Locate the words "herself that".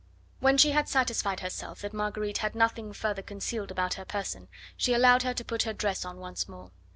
1.41-1.93